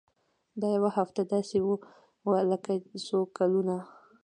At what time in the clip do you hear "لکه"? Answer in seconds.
2.51-2.71